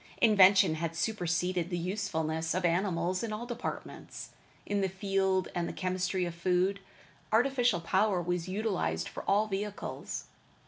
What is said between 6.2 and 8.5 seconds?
of food. Artificial power was